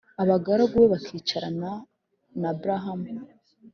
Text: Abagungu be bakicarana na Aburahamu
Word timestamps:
Abagungu 0.23 0.73
be 0.79 0.87
bakicarana 0.93 1.71
na 2.41 2.49
Aburahamu 2.53 3.09